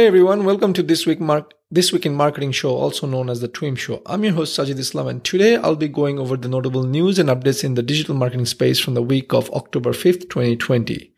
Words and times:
Hey 0.00 0.06
everyone, 0.06 0.46
welcome 0.46 0.72
to 0.72 0.82
this 0.82 1.04
week 1.04 1.20
Mark 1.20 1.52
this 1.70 1.92
week 1.92 2.06
in 2.06 2.14
marketing 2.14 2.52
show, 2.52 2.70
also 2.70 3.06
known 3.06 3.28
as 3.28 3.42
the 3.42 3.48
TWIM 3.48 3.76
show. 3.76 4.00
I'm 4.06 4.24
your 4.24 4.32
host 4.32 4.58
Sajid 4.58 4.78
Islam, 4.78 5.08
and 5.08 5.22
today 5.22 5.56
I'll 5.56 5.76
be 5.76 5.88
going 5.88 6.18
over 6.18 6.38
the 6.38 6.48
notable 6.48 6.84
news 6.84 7.18
and 7.18 7.28
updates 7.28 7.62
in 7.62 7.74
the 7.74 7.82
digital 7.82 8.14
marketing 8.14 8.46
space 8.46 8.80
from 8.80 8.94
the 8.94 9.02
week 9.02 9.34
of 9.34 9.50
October 9.50 9.90
5th, 9.90 10.30
2020. 10.30 11.12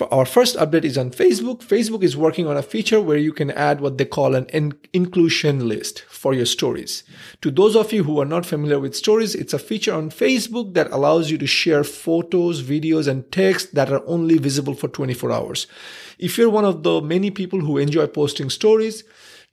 Our 0.00 0.24
first 0.24 0.56
update 0.56 0.82
is 0.82 0.98
on 0.98 1.12
Facebook. 1.12 1.62
Facebook 1.62 2.02
is 2.02 2.16
working 2.16 2.48
on 2.48 2.56
a 2.56 2.64
feature 2.64 3.00
where 3.00 3.16
you 3.16 3.32
can 3.32 3.52
add 3.52 3.80
what 3.80 3.96
they 3.96 4.04
call 4.04 4.34
an 4.34 4.46
in- 4.46 4.76
inclusion 4.92 5.68
list 5.68 6.04
for 6.08 6.34
your 6.34 6.46
stories. 6.46 7.04
To 7.42 7.50
those 7.52 7.76
of 7.76 7.92
you 7.92 8.02
who 8.02 8.20
are 8.20 8.24
not 8.24 8.44
familiar 8.44 8.80
with 8.80 8.96
stories, 8.96 9.36
it's 9.36 9.52
a 9.52 9.58
feature 9.58 9.94
on 9.94 10.10
Facebook 10.10 10.74
that 10.74 10.90
allows 10.90 11.30
you 11.30 11.38
to 11.38 11.46
share 11.46 11.84
photos, 11.84 12.60
videos, 12.60 13.06
and 13.06 13.30
text 13.30 13.76
that 13.76 13.92
are 13.92 14.02
only 14.06 14.36
visible 14.36 14.74
for 14.74 14.88
24 14.88 15.30
hours. 15.30 15.68
If 16.18 16.38
you're 16.38 16.50
one 16.50 16.64
of 16.64 16.82
the 16.82 17.00
many 17.00 17.30
people 17.30 17.60
who 17.60 17.78
enjoy 17.78 18.08
posting 18.08 18.50
stories, 18.50 19.04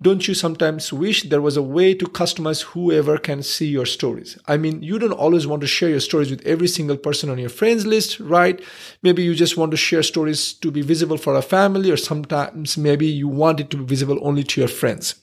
don't 0.02 0.28
you 0.28 0.34
sometimes 0.34 0.91
wish 0.91 1.23
there 1.23 1.41
was 1.41 1.58
a 1.58 1.62
way 1.62 1.94
to 1.94 2.05
customize 2.05 2.64
whoever 2.64 3.20
can 3.20 3.44
see 3.44 3.68
your 3.68 3.86
stories? 3.86 4.38
I 4.48 4.58
mean, 4.58 4.81
you 4.81 4.98
don't 4.98 5.12
always 5.12 5.45
want 5.45 5.62
to 5.62 5.67
share 5.67 5.89
your 5.89 6.00
stories 6.00 6.31
with 6.31 6.45
every 6.45 6.67
single 6.67 6.98
person 6.98 7.30
on 7.30 7.38
your 7.38 7.50
friends 7.50 7.86
list, 7.86 8.20
right? 8.20 8.59
Maybe 9.03 9.23
you 9.23 9.36
just 9.36 9.58
want 9.58 9.72
to 9.72 9.78
share 9.78 10.02
stories 10.02 10.53
to 10.53 10.72
be 10.72 10.81
visible 10.81 11.17
for 11.17 11.36
a 11.36 11.42
family, 11.44 11.92
or 11.92 11.98
sometimes 11.98 12.78
maybe 12.78 13.06
you 13.06 13.28
want 13.28 13.59
it 13.59 13.70
to 13.70 13.78
be 13.78 13.86
visible 13.86 14.17
only 14.23 14.44
to 14.44 14.62
your 14.62 14.67
friends. 14.67 15.16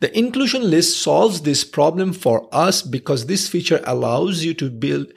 The 0.00 0.16
inclusion 0.18 0.68
list 0.68 1.00
solves 1.00 1.42
this 1.42 1.62
problem 1.62 2.12
for 2.12 2.48
us 2.52 2.82
because 2.82 3.26
this 3.26 3.48
feature 3.48 3.80
allows 3.84 4.42
you 4.42 4.52
to 4.54 4.68
build, 4.68 5.12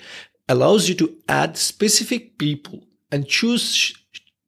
allows 0.48 0.88
you 0.88 0.96
to 0.96 1.16
add 1.28 1.58
specific 1.58 2.38
people 2.38 2.84
and 3.12 3.28
choose 3.28 3.96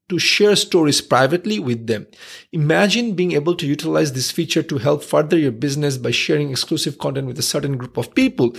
to 0.09 0.19
share 0.19 0.55
stories 0.55 1.01
privately 1.01 1.59
with 1.59 1.87
them. 1.87 2.07
Imagine 2.51 3.15
being 3.15 3.31
able 3.31 3.55
to 3.55 3.65
utilize 3.65 4.13
this 4.13 4.31
feature 4.31 4.63
to 4.63 4.77
help 4.77 5.03
further 5.03 5.37
your 5.37 5.51
business 5.51 5.97
by 5.97 6.11
sharing 6.11 6.51
exclusive 6.51 6.97
content 6.97 7.27
with 7.27 7.39
a 7.39 7.43
certain 7.43 7.77
group 7.77 7.97
of 7.97 8.13
people. 8.13 8.55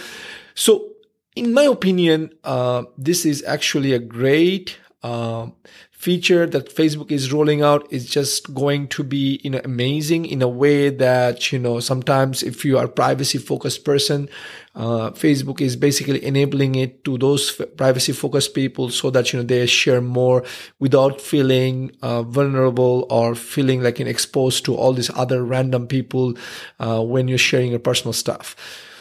So, 0.55 0.93
in 1.37 1.53
my 1.53 1.65
opinion, 1.65 2.33
uh, 2.45 2.85
this 2.97 3.27
is 3.27 3.45
actually 3.45 3.93
a 3.93 3.99
great 3.99 4.79
uh, 5.07 5.47
feature 5.91 6.47
that 6.47 6.75
Facebook 6.75 7.11
is 7.11 7.33
rolling 7.33 7.63
out 7.63 7.87
is 7.93 8.05
just 8.19 8.53
going 8.53 8.89
to 8.89 9.03
be 9.03 9.41
you 9.45 9.51
know 9.51 9.61
amazing 9.65 10.27
in 10.27 10.43
a 10.43 10.49
way 10.49 10.91
that 10.91 11.53
you 11.53 11.59
know 11.59 11.81
sometimes 11.81 12.43
if 12.43 12.65
you 12.65 12.77
are 12.77 12.89
privacy 12.89 13.39
focused 13.39 13.85
person 13.85 14.29
uh, 14.75 15.11
Facebook 15.13 15.61
is 15.61 15.75
basically 15.75 16.23
enabling 16.25 16.75
it 16.75 17.03
to 17.05 17.17
those 17.19 17.51
privacy 17.77 18.13
focused 18.13 18.53
people 18.55 18.91
so 18.91 19.11
that 19.11 19.33
you 19.33 19.39
know 19.39 19.45
they 19.45 19.65
share 19.67 20.01
more 20.01 20.45
without 20.81 21.21
feeling 21.21 21.91
uh, 22.03 22.23
vulnerable 22.23 23.07
or 23.09 23.35
feeling 23.35 23.83
like 23.83 24.01
exposed 24.01 24.65
to 24.65 24.75
all 24.75 24.93
these 24.93 25.11
other 25.15 25.43
random 25.43 25.87
people 25.87 26.35
uh, 26.79 27.03
when 27.03 27.27
you're 27.29 27.39
sharing 27.39 27.71
your 27.71 27.81
personal 27.81 28.13
stuff. 28.13 28.55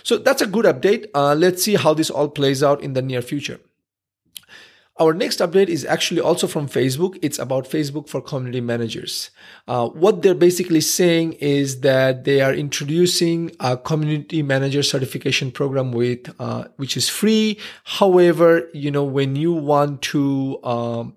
So 0.03 0.17
that's 0.17 0.41
a 0.41 0.47
good 0.47 0.65
update. 0.65 1.07
Uh, 1.13 1.35
let's 1.35 1.63
see 1.63 1.75
how 1.75 1.93
this 1.93 2.09
all 2.09 2.29
plays 2.29 2.63
out 2.63 2.81
in 2.81 2.93
the 2.93 3.01
near 3.01 3.21
future. 3.21 3.59
Our 4.97 5.13
next 5.13 5.39
update 5.39 5.67
is 5.67 5.83
actually 5.83 6.21
also 6.21 6.47
from 6.47 6.69
Facebook. 6.69 7.19
It's 7.21 7.37
about 7.37 7.65
Facebook 7.65 8.07
for 8.07 8.21
community 8.21 8.61
managers. 8.61 9.29
Uh, 9.67 9.89
what 9.89 10.21
they're 10.21 10.33
basically 10.33 10.79
saying 10.79 11.33
is 11.33 11.81
that 11.81 12.23
they 12.23 12.39
are 12.39 12.53
introducing 12.53 13.51
a 13.59 13.75
community 13.75 14.41
manager 14.41 14.81
certification 14.83 15.51
program 15.51 15.91
with, 15.91 16.33
uh, 16.39 16.69
which 16.77 16.95
is 16.95 17.09
free. 17.09 17.59
However, 17.83 18.69
you 18.73 18.89
know, 18.89 19.03
when 19.03 19.35
you 19.35 19.51
want 19.51 20.01
to, 20.03 20.63
um, 20.63 21.13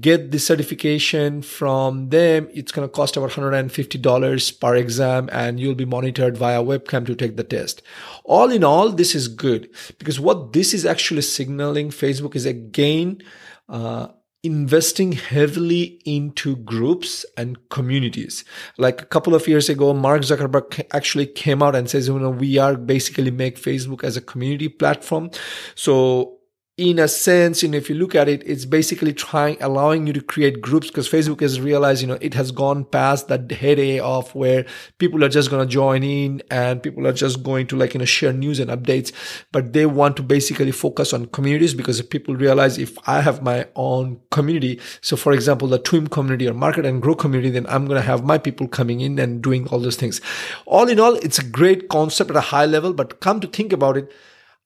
get 0.00 0.30
the 0.30 0.38
certification 0.38 1.42
from 1.42 2.10
them, 2.10 2.48
it's 2.52 2.72
going 2.72 2.86
to 2.86 2.92
cost 2.92 3.16
about 3.16 3.30
$150 3.30 4.60
per 4.60 4.76
exam 4.76 5.28
and 5.32 5.58
you'll 5.58 5.74
be 5.74 5.84
monitored 5.84 6.36
via 6.36 6.62
webcam 6.62 7.06
to 7.06 7.14
take 7.14 7.36
the 7.36 7.44
test. 7.44 7.82
All 8.24 8.50
in 8.50 8.64
all, 8.64 8.90
this 8.90 9.14
is 9.14 9.28
good 9.28 9.70
because 9.98 10.20
what 10.20 10.52
this 10.52 10.74
is 10.74 10.84
actually 10.84 11.22
signaling 11.22 11.90
Facebook 11.90 12.36
is 12.36 12.44
again, 12.44 13.22
uh, 13.68 14.08
investing 14.44 15.12
heavily 15.12 16.00
into 16.04 16.56
groups 16.56 17.26
and 17.36 17.68
communities. 17.70 18.44
Like 18.76 19.02
a 19.02 19.06
couple 19.06 19.34
of 19.34 19.48
years 19.48 19.68
ago, 19.68 19.92
Mark 19.92 20.22
Zuckerberg 20.22 20.86
actually 20.92 21.26
came 21.26 21.62
out 21.62 21.74
and 21.74 21.90
says, 21.90 22.08
you 22.08 22.18
know, 22.18 22.30
we 22.30 22.56
are 22.58 22.76
basically 22.76 23.30
make 23.30 23.60
Facebook 23.60 24.04
as 24.04 24.16
a 24.16 24.20
community 24.20 24.68
platform. 24.68 25.30
So 25.74 26.37
in 26.78 27.00
a 27.00 27.08
sense, 27.08 27.60
you 27.64 27.68
know, 27.68 27.76
if 27.76 27.88
you 27.90 27.96
look 27.96 28.14
at 28.14 28.28
it, 28.28 28.40
it's 28.46 28.64
basically 28.64 29.12
trying, 29.12 29.56
allowing 29.60 30.06
you 30.06 30.12
to 30.12 30.20
create 30.20 30.60
groups 30.60 30.86
because 30.86 31.08
Facebook 31.08 31.40
has 31.40 31.60
realized, 31.60 32.02
you 32.02 32.06
know, 32.06 32.18
it 32.20 32.34
has 32.34 32.52
gone 32.52 32.84
past 32.84 33.26
that 33.26 33.50
heyday 33.50 33.98
of 33.98 34.32
where 34.32 34.64
people 34.98 35.24
are 35.24 35.28
just 35.28 35.50
going 35.50 35.66
to 35.66 35.70
join 35.70 36.04
in 36.04 36.40
and 36.52 36.80
people 36.80 37.04
are 37.04 37.12
just 37.12 37.42
going 37.42 37.66
to 37.66 37.76
like, 37.76 37.94
you 37.94 37.98
know, 37.98 38.04
share 38.04 38.32
news 38.32 38.60
and 38.60 38.70
updates. 38.70 39.12
But 39.50 39.72
they 39.72 39.86
want 39.86 40.16
to 40.18 40.22
basically 40.22 40.70
focus 40.70 41.12
on 41.12 41.26
communities 41.26 41.74
because 41.74 41.98
if 41.98 42.10
people 42.10 42.36
realize 42.36 42.78
if 42.78 42.96
I 43.08 43.22
have 43.22 43.42
my 43.42 43.66
own 43.74 44.20
community, 44.30 44.80
so 45.00 45.16
for 45.16 45.32
example, 45.32 45.66
the 45.66 45.80
TWIM 45.80 46.06
community 46.06 46.46
or 46.46 46.54
market 46.54 46.86
and 46.86 47.02
grow 47.02 47.16
community, 47.16 47.50
then 47.50 47.66
I'm 47.66 47.86
going 47.86 48.00
to 48.00 48.06
have 48.06 48.24
my 48.24 48.38
people 48.38 48.68
coming 48.68 49.00
in 49.00 49.18
and 49.18 49.42
doing 49.42 49.66
all 49.66 49.80
those 49.80 49.96
things. 49.96 50.20
All 50.64 50.88
in 50.88 51.00
all, 51.00 51.16
it's 51.16 51.40
a 51.40 51.44
great 51.44 51.88
concept 51.88 52.30
at 52.30 52.36
a 52.36 52.40
high 52.40 52.66
level, 52.66 52.92
but 52.92 53.18
come 53.18 53.40
to 53.40 53.48
think 53.48 53.72
about 53.72 53.96
it, 53.96 54.12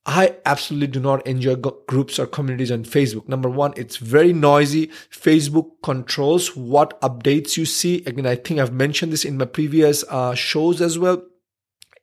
I 0.05 0.35
absolutely 0.45 0.87
do 0.87 0.99
not 0.99 1.25
enjoy 1.25 1.55
groups 1.55 2.19
or 2.19 2.27
communities 2.27 2.71
on 2.71 2.83
Facebook. 2.83 3.29
Number 3.29 3.49
one, 3.49 3.73
it's 3.77 3.97
very 3.97 4.33
noisy. 4.33 4.87
Facebook 5.09 5.71
controls 5.81 6.55
what 6.57 6.99
updates 6.99 7.55
you 7.55 7.65
see. 7.65 8.03
Again, 8.05 8.25
I 8.25 8.35
think 8.35 8.59
I've 8.59 8.73
mentioned 8.73 9.13
this 9.13 9.23
in 9.23 9.37
my 9.37 9.45
previous 9.45 10.03
uh, 10.09 10.35
shows 10.35 10.81
as 10.81 10.99
well. 10.99 11.23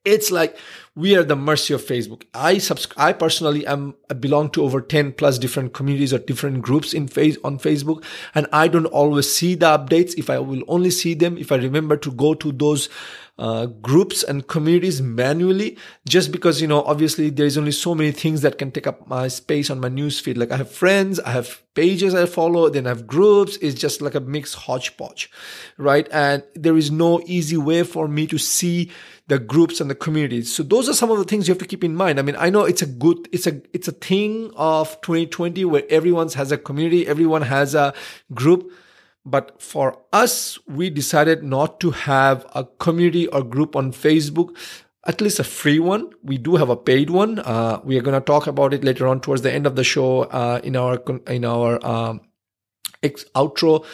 It's 0.03 0.31
like 0.31 0.57
we 0.95 1.15
are 1.15 1.23
the 1.23 1.37
mercy 1.37 1.75
of 1.75 1.85
Facebook. 1.85 2.23
I 2.33 2.57
subscribe. 2.57 3.07
I 3.07 3.13
personally 3.13 3.67
am 3.67 3.97
I 4.09 4.15
belong 4.15 4.49
to 4.53 4.63
over 4.63 4.81
10 4.81 5.13
plus 5.13 5.39
different 5.39 5.75
communities 5.75 6.15
or 6.15 6.19
different 6.19 6.63
groups 6.63 6.95
in 6.95 7.07
face 7.07 7.37
on 7.45 7.59
Facebook. 7.59 8.03
And 8.35 8.47
I 8.51 8.69
don't 8.69 8.87
always 8.87 9.31
see 9.31 9.57
the 9.57 9.67
updates. 9.67 10.15
If 10.17 10.31
I 10.31 10.39
will 10.39 10.63
only 10.69 10.91
see 10.91 11.13
them, 11.13 11.37
if 11.37 11.53
I 11.53 11.57
remember 11.57 11.99
to 11.99 12.11
go 12.11 12.33
to 12.33 12.51
those 12.51 12.89
uh, 13.41 13.65
groups 13.65 14.23
and 14.23 14.47
communities 14.49 15.01
manually 15.01 15.79
just 16.07 16.31
because 16.31 16.61
you 16.61 16.69
know 16.69 16.83
obviously 16.83 17.31
there's 17.31 17.57
only 17.57 17.73
so 17.73 17.95
many 17.95 18.13
things 18.13 18.43
that 18.43 18.59
can 18.59 18.71
take 18.71 18.87
up 18.87 19.09
my 19.09 19.29
space 19.29 19.71
on 19.71 19.81
my 19.81 19.89
newsfeed 19.89 20.37
like 20.37 20.53
i 20.53 20.59
have 20.59 20.71
friends 20.71 21.19
i 21.21 21.31
have 21.31 21.63
pages 21.73 22.15
i 22.15 22.27
follow 22.27 22.69
then 22.69 22.87
i 22.87 22.91
have 22.91 23.07
groups. 23.07 23.57
It's 23.63 23.81
just 23.81 24.03
like 24.03 24.15
a 24.15 24.21
mixed 24.21 24.57
hodgepodge 24.57 25.31
right? 25.79 26.07
And 26.13 26.43
there 26.55 26.77
is 26.77 26.91
no 26.91 27.23
easy 27.25 27.57
way 27.57 27.83
for 27.83 28.09
me 28.09 28.27
to 28.27 28.37
see 28.37 28.91
the 29.29 29.39
groups 29.39 29.81
and 29.81 29.89
the 29.89 29.95
communities. 29.95 30.53
So 30.55 30.63
those 30.63 30.89
are 30.89 30.93
some 30.93 31.11
of 31.11 31.19
the 31.19 31.25
things 31.25 31.49
you 31.49 31.53
have 31.53 31.61
to 31.61 31.67
keep 31.67 31.83
in 31.83 31.97
mind. 31.97 32.19
I 32.19 32.23
mean 32.23 32.37
i 32.39 32.51
know 32.51 32.65
it's 32.65 32.83
a 32.83 32.87
good 32.87 33.27
it's 33.33 33.47
a 33.47 33.63
it's 33.73 33.89
a 33.89 33.93
thing 33.93 34.53
of 34.55 35.01
2020 35.01 35.65
where 35.65 35.85
everyone 35.89 36.29
has 36.31 36.53
a 36.53 36.59
community 36.59 37.07
everyone 37.07 37.43
has 37.43 37.75
a 37.75 37.95
group 38.35 38.71
but 39.31 39.61
for 39.63 39.99
us, 40.13 40.59
we 40.67 40.91
decided 40.91 41.43
not 41.43 41.81
to 41.81 41.91
have 41.93 42.47
a 42.55 42.65
community 42.65 43.27
or 43.29 43.43
group 43.43 43.77
on 43.77 43.93
Facebook, 43.93 44.57
at 45.07 45.21
least 45.21 45.39
a 45.39 45.45
free 45.45 45.79
one. 45.79 46.11
We 46.23 46.37
do 46.39 46.57
have 46.57 46.69
a 46.69 46.77
paid 46.77 47.11
one. 47.11 47.39
Uh, 47.39 47.81
we 47.85 47.97
are 47.97 48.03
going 48.03 48.19
to 48.19 48.25
talk 48.25 48.47
about 48.47 48.75
it 48.75 48.83
later 48.83 49.07
on 49.07 49.21
towards 49.21 49.43
the 49.43 49.53
end 49.53 49.67
of 49.67 49.77
the 49.77 49.85
show 49.85 50.23
uh, 50.25 50.61
in 50.65 50.77
our 50.77 51.03
in 51.27 51.45
our 51.45 51.85
um, 51.87 52.21
outro 53.03 53.85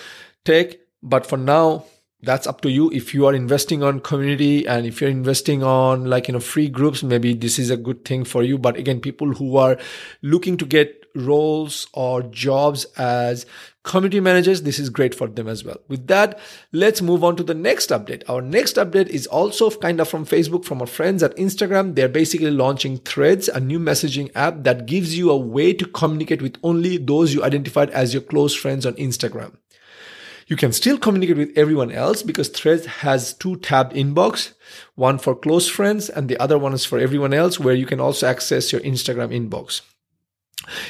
take. 0.45 0.81
But 1.03 1.27
for 1.27 1.37
now, 1.37 1.85
that's 2.23 2.47
up 2.47 2.61
to 2.63 2.71
you 2.71 2.91
if 2.93 3.15
you 3.15 3.27
are 3.27 3.35
investing 3.35 3.83
on 3.83 4.01
community 4.01 4.67
and 4.67 4.87
if 4.87 5.01
you're 5.01 5.11
investing 5.11 5.63
on 5.63 6.07
like 6.07 6.29
you 6.29 6.33
know 6.33 6.41
free 6.41 6.69
groups 6.69 7.03
maybe 7.03 7.35
this 7.35 7.59
is 7.59 7.71
a 7.71 7.77
good 7.77 8.05
thing 8.05 8.25
for 8.25 8.43
you 8.43 8.59
but 8.59 8.77
again 8.77 9.01
people 9.01 9.35
who 9.35 9.57
are 9.57 9.79
looking 10.23 10.57
to 10.57 10.65
get 10.65 11.06
roles 11.17 11.89
or 11.93 12.23
jobs 12.23 12.85
as 12.97 13.47
community 13.83 14.21
managers, 14.21 14.63
this 14.63 14.79
is 14.79 14.91
great 14.91 15.15
for 15.15 15.29
them 15.29 15.49
as 15.49 15.65
well. 15.65 15.79
With 15.89 16.09
that, 16.09 16.39
let's 16.73 17.01
move 17.01 17.25
on 17.25 17.37
to 17.37 17.43
the 17.43 17.55
next 17.55 17.91
update. 17.91 18.23
Our 18.29 18.43
next 18.43 18.77
update 18.77 19.09
is 19.09 19.27
also 19.27 19.71
kind 19.71 20.01
of 20.01 20.09
from 20.09 20.27
Facebook, 20.27 20.65
from 20.65 20.81
our 20.81 20.87
friends 20.87 21.23
at 21.23 21.37
Instagram. 21.37 21.95
They're 21.95 22.09
basically 22.09 22.51
launching 22.51 22.99
Threads, 22.99 23.49
a 23.49 23.61
new 23.61 23.79
messaging 23.79 24.31
app 24.35 24.65
that 24.65 24.87
gives 24.87 25.17
you 25.17 25.31
a 25.31 25.37
way 25.37 25.73
to 25.73 25.87
communicate 25.87 26.43
with 26.43 26.59
only 26.63 26.99
those 26.99 27.33
you 27.33 27.45
identified 27.45 27.91
as 27.91 28.13
your 28.13 28.23
close 28.23 28.55
friends 28.55 28.85
on 28.85 28.95
Instagram. 28.95 29.57
You 30.49 30.57
can 30.57 30.73
still 30.73 30.97
communicate 30.97 31.37
with 31.37 31.59
everyone 31.59 31.91
else 31.91 32.23
because 32.23 32.49
Threads 32.49 32.87
has 32.87 33.35
two 33.35 33.57
tab 33.57 33.93
inbox, 33.93 34.53
one 34.95 35.19
for 35.19 35.35
close 35.35 35.69
friends 35.69 36.09
and 36.09 36.29
the 36.29 36.39
other 36.39 36.57
one 36.57 36.73
is 36.73 36.85
for 36.85 37.01
everyone 37.01 37.35
else 37.35 37.59
where 37.59 37.75
you 37.75 37.85
can 37.85 37.99
also 37.99 38.29
access 38.29 38.71
your 38.71 38.81
Instagram 38.83 39.35
inbox. 39.35 39.81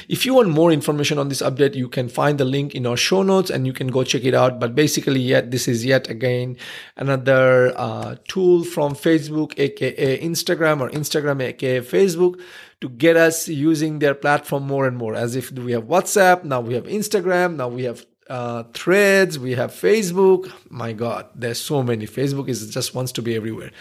If 0.07 0.25
you 0.25 0.33
want 0.33 0.49
more 0.49 0.71
information 0.71 1.19
on 1.19 1.29
this 1.29 1.41
update, 1.41 1.75
you 1.75 1.87
can 1.89 2.09
find 2.09 2.37
the 2.37 2.45
link 2.45 2.73
in 2.73 2.87
our 2.87 2.97
show 2.97 3.21
notes 3.21 3.49
and 3.49 3.67
you 3.67 3.73
can 3.73 3.87
go 3.87 4.03
check 4.03 4.23
it 4.23 4.33
out. 4.33 4.59
But 4.59 4.75
basically, 4.75 5.19
yet 5.19 5.51
this 5.51 5.67
is 5.67 5.85
yet 5.85 6.09
again 6.09 6.57
another 6.95 7.73
uh, 7.77 8.15
tool 8.27 8.63
from 8.63 8.95
Facebook, 8.95 9.53
aka 9.59 10.19
Instagram, 10.19 10.81
or 10.81 10.89
Instagram, 10.89 11.43
aka 11.43 11.81
Facebook, 11.81 12.41
to 12.81 12.89
get 12.89 13.17
us 13.17 13.47
using 13.47 13.99
their 13.99 14.15
platform 14.15 14.63
more 14.65 14.87
and 14.87 14.97
more. 14.97 15.15
As 15.15 15.35
if 15.35 15.51
we 15.51 15.73
have 15.73 15.83
WhatsApp, 15.83 16.43
now 16.43 16.61
we 16.61 16.73
have 16.73 16.85
Instagram, 16.85 17.55
now 17.57 17.67
we 17.67 17.83
have 17.83 18.05
uh, 18.29 18.63
threads, 18.73 19.37
we 19.37 19.53
have 19.53 19.71
Facebook. 19.71 20.51
My 20.69 20.93
God, 20.93 21.27
there's 21.35 21.59
so 21.59 21.83
many. 21.83 22.07
Facebook 22.07 22.49
is 22.49 22.73
just 22.73 22.95
wants 22.95 23.11
to 23.13 23.21
be 23.21 23.35
everywhere. 23.35 23.71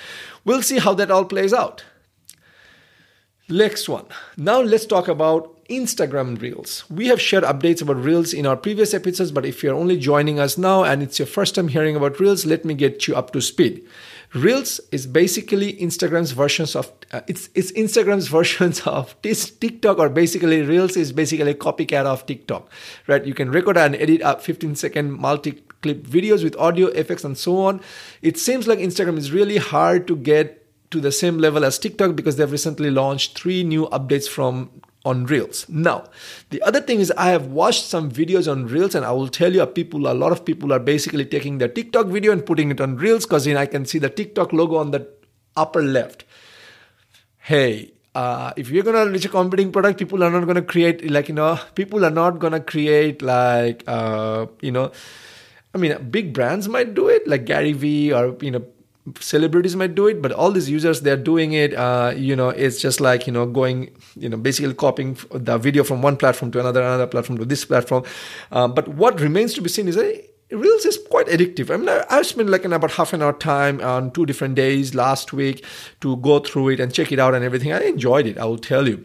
We'll 0.44 0.62
see 0.62 0.79
how 0.79 0.94
that 0.94 1.11
all 1.11 1.25
plays 1.25 1.55
out. 1.55 1.85
Next 3.49 3.89
one. 3.89 4.06
Now 4.37 4.61
let's 4.61 4.87
talk 4.87 5.06
about 5.09 5.56
Instagram 5.69 6.41
Reels. 6.41 6.85
We 6.91 7.09
have 7.09 7.21
shared 7.21 7.45
updates 7.45 7.83
about 7.83 7.97
Reels 7.97 8.33
in 8.33 8.47
our 8.47 8.57
previous 8.57 8.95
episodes, 8.95 9.33
but 9.33 9.45
if 9.45 9.63
you're 9.63 9.75
only 9.75 9.99
joining 9.99 10.39
us 10.39 10.57
now 10.57 10.85
and 10.85 11.03
it's 11.03 11.19
your 11.19 11.27
first 11.27 11.55
time 11.55 11.69
hearing 11.69 11.97
about 11.97 12.21
Reels, 12.21 12.47
let 12.47 12.65
me 12.65 12.75
get 12.75 13.07
you 13.09 13.17
up 13.17 13.33
to 13.33 13.41
speed. 13.41 13.87
Reels 14.35 14.81
is 14.93 15.07
basically 15.07 15.75
Instagram's 15.75 16.33
versions 16.33 16.75
of 16.77 16.93
uh, 17.13 17.21
it's 17.27 17.49
it's 17.55 17.73
Instagram's 17.73 18.29
versions 18.39 18.81
of 18.81 19.15
this 19.23 19.51
TikTok 19.51 19.99
or 19.99 20.09
basically 20.09 20.63
Reels 20.63 20.97
is 20.97 21.13
basically 21.13 21.53
a 21.53 21.55
copycat 21.55 22.05
of 22.05 22.27
TikTok, 22.27 22.69
right? 23.07 23.25
You 23.25 23.35
can 23.35 23.51
record 23.51 23.77
and 23.77 23.95
edit 23.97 24.23
up 24.23 24.43
15 24.43 24.75
second 24.75 25.13
multi 25.13 25.63
clip 25.83 26.07
videos 26.07 26.43
with 26.43 26.57
audio 26.57 26.89
effects 26.89 27.25
and 27.25 27.39
so 27.39 27.59
on. 27.59 27.81
It 28.23 28.39
seems 28.39 28.67
like 28.67 28.79
Instagram 28.79 29.17
is 29.17 29.33
really 29.33 29.59
hard 29.59 30.07
to 30.09 30.17
get 30.17 30.63
to 30.91 31.01
the 31.01 31.13
same 31.13 31.39
level 31.39 31.65
as 31.65 31.79
TikTok 31.79 32.15
because 32.15 32.37
they've 32.37 32.51
recently 32.51 32.91
launched 32.91 33.39
three 33.39 33.65
new 33.65 33.87
updates 33.89 34.29
from 34.29 34.71
on 35.06 35.25
Reels. 35.25 35.67
Now, 35.69 36.05
the 36.50 36.61
other 36.62 36.81
thing 36.81 36.99
is 37.00 37.12
I 37.17 37.31
have 37.31 37.47
watched 37.47 37.85
some 37.85 38.11
videos 38.11 38.50
on 38.50 38.67
Reels 38.67 38.94
and 38.97 39.06
I 39.06 39.12
will 39.12 39.29
tell 39.29 39.55
you 39.55 39.64
people, 39.67 40.08
a 40.08 40.12
lot 40.12 40.32
of 40.32 40.44
people 40.44 40.73
are 40.73 40.81
basically 40.81 41.25
taking 41.25 41.58
their 41.58 41.69
TikTok 41.69 42.06
video 42.08 42.32
and 42.32 42.44
putting 42.44 42.73
it 42.73 42.81
on 42.81 42.97
Reels 42.97 43.25
because 43.25 43.47
I 43.47 43.67
can 43.67 43.87
see 43.87 44.00
the 44.00 44.11
TikTok 44.11 44.53
logo 44.53 44.76
on 44.76 44.91
the 44.91 45.08
upper 45.56 45.82
left. 45.82 46.25
Hey, 47.38 47.93
uh, 48.17 48.53
if 48.56 48.70
you're 48.70 48.82
gonna 48.82 49.08
reach 49.08 49.25
a 49.25 49.29
competing 49.29 49.70
product, 49.70 49.99
people 49.99 50.25
are 50.25 50.31
not 50.31 50.44
gonna 50.47 50.62
create 50.62 51.08
like 51.08 51.29
you 51.29 51.35
know, 51.35 51.58
people 51.76 52.05
are 52.05 52.11
not 52.11 52.41
gonna 52.41 52.61
create 52.61 53.23
like 53.23 53.85
uh, 53.87 54.47
you 54.61 54.73
know, 54.73 54.91
I 55.73 55.79
mean, 55.79 55.97
big 56.11 56.32
brands 56.32 56.69
might 56.69 56.94
do 56.94 57.08
it, 57.08 57.29
like 57.29 57.44
Gary 57.44 57.73
Vee 57.73 58.12
or 58.12 58.37
you 58.41 58.50
know, 58.50 58.64
celebrities 59.20 59.76
might 59.76 59.94
do 59.94 60.06
it 60.06 60.20
but 60.20 60.32
all 60.32 60.50
these 60.50 60.69
users 60.69 61.00
they're 61.03 61.17
doing 61.17 61.53
it 61.53 61.75
uh, 61.75 62.12
you 62.17 62.35
know 62.35 62.49
it's 62.49 62.81
just 62.81 63.00
like 63.00 63.26
you 63.26 63.32
know 63.32 63.47
going 63.47 63.91
you 64.17 64.29
know 64.29 64.37
basically 64.37 64.75
copying 64.75 65.17
the 65.31 65.58
video 65.58 65.85
from 65.85 66.03
one 66.03 66.17
platform 66.17 66.50
to 66.50 66.61
another 66.61 66.82
another 66.82 67.06
platform 67.06 67.38
to 67.38 67.44
this 67.44 67.64
platform 67.64 68.05
um, 68.53 68.75
but 68.75 68.88
what 68.88 69.20
remains 69.20 69.55
to 69.55 69.61
be 69.61 69.69
seen 69.69 69.88
is 69.88 69.94
that 69.94 70.32
Reels 70.53 70.87
is 70.87 70.97
quite 71.11 71.26
addictive. 71.26 71.75
I 71.75 71.76
mean, 71.76 71.88
I, 71.88 72.05
I 72.08 72.23
spent 72.23 72.49
like 72.49 72.64
an 72.64 72.73
about 72.73 72.93
half 72.93 73.12
an 73.12 73.20
hour 73.20 73.32
time 73.32 73.81
on 73.81 74.12
two 74.12 74.25
different 74.26 74.55
days 74.55 74.94
last 74.94 75.32
week 75.32 75.64
to 76.03 76.17
go 76.19 76.38
through 76.38 76.69
it 76.69 76.79
and 76.79 76.94
check 76.94 77.11
it 77.11 77.19
out 77.19 77.35
and 77.35 77.44
everything. 77.44 77.73
I 77.73 77.81
enjoyed 77.81 78.26
it, 78.26 78.38
I 78.38 78.44
will 78.44 78.58
tell 78.58 78.87
you. 78.87 79.05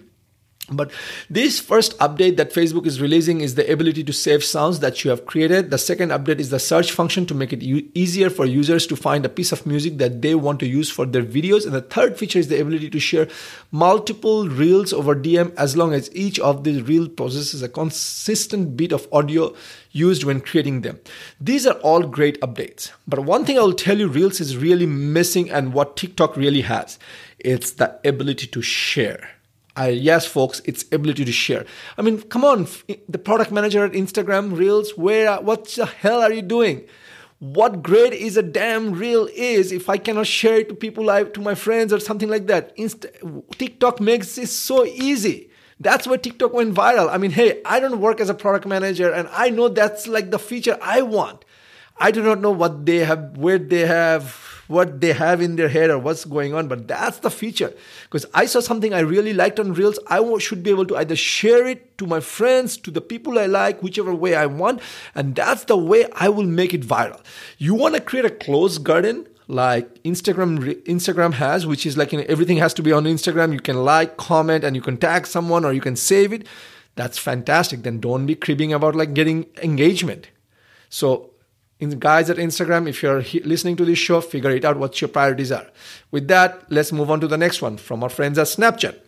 But 0.71 0.91
this 1.29 1.59
first 1.59 1.97
update 1.99 2.37
that 2.37 2.53
Facebook 2.53 2.85
is 2.85 3.01
releasing 3.01 3.41
is 3.41 3.55
the 3.55 3.69
ability 3.71 4.03
to 4.05 4.13
save 4.13 4.43
sounds 4.43 4.79
that 4.79 5.03
you 5.03 5.09
have 5.09 5.25
created. 5.25 5.69
The 5.69 5.77
second 5.77 6.09
update 6.09 6.39
is 6.39 6.49
the 6.49 6.59
search 6.59 6.91
function 6.91 7.25
to 7.25 7.35
make 7.35 7.51
it 7.51 7.61
u- 7.61 7.89
easier 7.93 8.29
for 8.29 8.45
users 8.45 8.87
to 8.87 8.95
find 8.95 9.25
a 9.25 9.29
piece 9.29 9.51
of 9.51 9.65
music 9.65 9.97
that 9.97 10.21
they 10.21 10.33
want 10.33 10.59
to 10.61 10.67
use 10.67 10.89
for 10.89 11.05
their 11.05 11.23
videos. 11.23 11.65
And 11.65 11.73
the 11.73 11.81
third 11.81 12.17
feature 12.17 12.39
is 12.39 12.47
the 12.47 12.61
ability 12.61 12.89
to 12.89 12.99
share 12.99 13.27
multiple 13.71 14.47
reels 14.47 14.93
over 14.93 15.13
DM 15.13 15.53
as 15.55 15.75
long 15.75 15.93
as 15.93 16.13
each 16.15 16.39
of 16.39 16.63
these 16.63 16.81
reel 16.83 17.09
possesses 17.09 17.61
a 17.61 17.69
consistent 17.69 18.77
bit 18.77 18.93
of 18.93 19.07
audio 19.11 19.53
used 19.91 20.23
when 20.23 20.39
creating 20.39 20.81
them. 20.81 20.99
These 21.41 21.67
are 21.67 21.75
all 21.79 22.03
great 22.03 22.39
updates. 22.39 22.91
But 23.07 23.19
one 23.19 23.43
thing 23.43 23.59
I 23.59 23.61
will 23.61 23.73
tell 23.73 23.97
you 23.97 24.07
Reels 24.07 24.39
is 24.39 24.55
really 24.55 24.85
missing 24.85 25.51
and 25.51 25.73
what 25.73 25.97
TikTok 25.97 26.37
really 26.37 26.61
has. 26.61 26.97
It's 27.39 27.71
the 27.71 27.99
ability 28.07 28.47
to 28.47 28.61
share 28.61 29.31
yes, 29.77 30.25
folks, 30.25 30.59
its 30.65 30.83
ability 30.91 31.25
to 31.25 31.31
share. 31.31 31.65
I 31.97 32.01
mean, 32.01 32.21
come 32.21 32.43
on, 32.43 32.67
the 33.07 33.17
product 33.17 33.51
manager 33.51 33.85
at 33.85 33.93
Instagram 33.93 34.57
Reels, 34.57 34.91
where, 34.97 35.37
what 35.37 35.65
the 35.69 35.85
hell 35.85 36.21
are 36.21 36.31
you 36.31 36.41
doing? 36.41 36.85
What 37.39 37.81
great 37.81 38.13
is 38.13 38.37
a 38.37 38.43
damn 38.43 38.91
reel 38.93 39.27
is 39.33 39.71
if 39.71 39.89
I 39.89 39.97
cannot 39.97 40.27
share 40.27 40.57
it 40.57 40.69
to 40.69 40.75
people, 40.75 41.05
like 41.05 41.33
to 41.33 41.41
my 41.41 41.55
friends 41.55 41.91
or 41.91 41.99
something 41.99 42.29
like 42.29 42.45
that. 42.47 42.71
Inst- 42.75 43.07
TikTok 43.57 43.99
makes 43.99 44.37
it 44.37 44.47
so 44.47 44.85
easy. 44.85 45.49
That's 45.79 46.05
why 46.05 46.17
TikTok 46.17 46.53
went 46.53 46.75
viral. 46.75 47.09
I 47.09 47.17
mean, 47.17 47.31
hey, 47.31 47.59
I 47.65 47.79
don't 47.79 47.99
work 47.99 48.21
as 48.21 48.29
a 48.29 48.35
product 48.35 48.67
manager 48.67 49.11
and 49.11 49.27
I 49.31 49.49
know 49.49 49.69
that's 49.69 50.05
like 50.05 50.29
the 50.29 50.37
feature 50.37 50.77
I 50.83 51.01
want. 51.01 51.43
I 51.99 52.11
do 52.11 52.21
not 52.21 52.41
know 52.41 52.51
what 52.51 52.85
they 52.85 52.97
have, 52.97 53.37
where 53.37 53.57
they 53.57 53.87
have 53.87 54.50
what 54.71 55.01
they 55.01 55.13
have 55.13 55.41
in 55.41 55.57
their 55.57 55.69
head 55.69 55.89
or 55.89 55.99
what's 55.99 56.25
going 56.25 56.53
on, 56.53 56.67
but 56.67 56.87
that's 56.87 57.19
the 57.19 57.29
feature. 57.29 57.73
Because 58.05 58.25
I 58.33 58.45
saw 58.45 58.59
something 58.61 58.93
I 58.93 59.01
really 59.01 59.33
liked 59.33 59.59
on 59.59 59.73
Reels, 59.73 59.99
I 60.07 60.21
should 60.39 60.63
be 60.63 60.71
able 60.71 60.85
to 60.87 60.97
either 60.97 61.15
share 61.15 61.67
it 61.67 61.97
to 61.99 62.07
my 62.07 62.19
friends, 62.19 62.77
to 62.77 62.91
the 62.91 63.01
people 63.01 63.37
I 63.37 63.45
like, 63.45 63.83
whichever 63.83 64.15
way 64.15 64.33
I 64.33 64.47
want, 64.47 64.81
and 65.13 65.35
that's 65.35 65.65
the 65.65 65.77
way 65.77 66.07
I 66.13 66.29
will 66.29 66.47
make 66.47 66.73
it 66.73 66.81
viral. 66.81 67.21
You 67.57 67.75
want 67.75 67.95
to 67.95 68.01
create 68.01 68.25
a 68.25 68.31
closed 68.31 68.83
garden? 68.83 69.27
like 69.47 70.01
Instagram 70.03 70.59
Instagram 70.83 71.33
has, 71.33 71.67
which 71.67 71.85
is 71.85 71.97
like 71.97 72.13
you 72.13 72.19
know, 72.19 72.25
everything 72.29 72.55
has 72.57 72.73
to 72.75 72.81
be 72.81 72.93
on 72.93 73.03
Instagram. 73.03 73.51
You 73.51 73.59
can 73.59 73.83
like, 73.83 74.15
comment, 74.15 74.63
and 74.63 74.77
you 74.77 74.81
can 74.81 74.95
tag 74.95 75.27
someone 75.27 75.65
or 75.65 75.73
you 75.73 75.81
can 75.81 75.97
save 75.97 76.31
it. 76.31 76.47
That's 76.95 77.17
fantastic. 77.17 77.83
Then 77.83 77.99
don't 77.99 78.25
be 78.25 78.35
cribbing 78.35 78.71
about 78.71 78.95
like 78.95 79.13
getting 79.13 79.47
engagement. 79.61 80.29
So 80.89 81.30
in 81.81 81.97
guys 81.97 82.29
at 82.29 82.37
Instagram, 82.37 82.87
if 82.87 83.01
you're 83.01 83.21
he- 83.21 83.41
listening 83.41 83.75
to 83.77 83.85
this 83.85 83.97
show, 83.97 84.21
figure 84.21 84.51
it 84.51 84.63
out 84.63 84.77
what 84.77 85.01
your 85.01 85.07
priorities 85.07 85.51
are. 85.51 85.67
With 86.11 86.27
that, 86.27 86.71
let's 86.71 86.91
move 86.91 87.09
on 87.09 87.19
to 87.21 87.27
the 87.27 87.37
next 87.37 87.61
one 87.61 87.77
from 87.77 88.03
our 88.03 88.09
friends 88.09 88.37
at 88.37 88.47
Snapchat. 88.47 88.99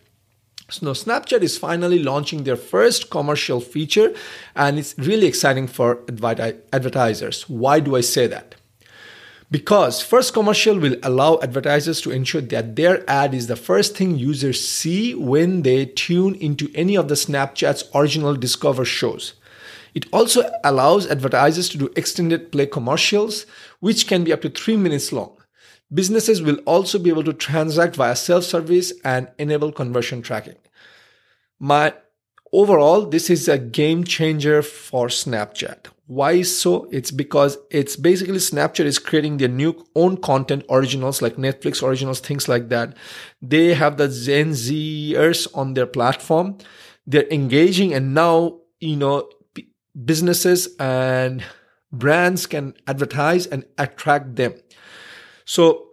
So 0.70 0.86
Snapchat 0.88 1.42
is 1.42 1.56
finally 1.56 2.00
launching 2.00 2.42
their 2.42 2.56
first 2.56 3.10
commercial 3.10 3.60
feature, 3.60 4.12
and 4.56 4.78
it's 4.78 4.94
really 4.98 5.28
exciting 5.28 5.68
for 5.68 5.96
advi- 6.06 6.58
advertisers. 6.72 7.48
Why 7.48 7.78
do 7.78 7.94
I 7.94 8.00
say 8.00 8.26
that? 8.26 8.56
Because 9.50 10.02
first 10.02 10.32
commercial 10.32 10.76
will 10.76 10.96
allow 11.04 11.38
advertisers 11.42 12.00
to 12.00 12.10
ensure 12.10 12.40
that 12.40 12.74
their 12.74 13.08
ad 13.08 13.34
is 13.34 13.46
the 13.46 13.56
first 13.56 13.96
thing 13.96 14.18
users 14.18 14.66
see 14.66 15.14
when 15.14 15.62
they 15.62 15.86
tune 15.86 16.34
into 16.34 16.68
any 16.74 16.96
of 16.96 17.06
the 17.06 17.14
Snapchat's 17.14 17.84
original 17.94 18.34
Discover 18.34 18.84
shows. 18.84 19.34
It 19.94 20.06
also 20.12 20.50
allows 20.64 21.06
advertisers 21.06 21.68
to 21.70 21.78
do 21.78 21.92
extended 21.96 22.50
play 22.50 22.66
commercials, 22.66 23.46
which 23.80 24.06
can 24.06 24.24
be 24.24 24.32
up 24.32 24.42
to 24.42 24.50
three 24.50 24.76
minutes 24.76 25.12
long. 25.12 25.36
Businesses 25.92 26.42
will 26.42 26.56
also 26.66 26.98
be 26.98 27.10
able 27.10 27.24
to 27.24 27.32
transact 27.32 27.94
via 27.96 28.16
self 28.16 28.44
service 28.44 28.92
and 29.04 29.28
enable 29.38 29.70
conversion 29.70 30.22
tracking. 30.22 30.56
My 31.60 31.94
overall, 32.52 33.06
this 33.06 33.30
is 33.30 33.48
a 33.48 33.58
game 33.58 34.04
changer 34.04 34.62
for 34.62 35.06
Snapchat. 35.06 35.86
Why 36.06 36.42
so? 36.42 36.86
It's 36.90 37.10
because 37.10 37.56
it's 37.70 37.96
basically 37.96 38.36
Snapchat 38.36 38.84
is 38.84 38.98
creating 38.98 39.38
their 39.38 39.48
new 39.48 39.86
own 39.94 40.18
content 40.18 40.64
originals 40.68 41.22
like 41.22 41.36
Netflix 41.36 41.82
originals, 41.82 42.20
things 42.20 42.48
like 42.48 42.68
that. 42.68 42.96
They 43.40 43.74
have 43.74 43.96
the 43.96 44.08
Gen 44.08 44.50
Zers 44.50 45.46
on 45.54 45.74
their 45.74 45.86
platform. 45.86 46.58
They're 47.06 47.30
engaging 47.30 47.94
and 47.94 48.12
now, 48.12 48.58
you 48.80 48.96
know, 48.96 49.28
businesses 50.04 50.74
and 50.78 51.44
brands 51.92 52.46
can 52.46 52.74
advertise 52.86 53.46
and 53.46 53.64
attract 53.78 54.36
them. 54.36 54.54
So 55.44 55.88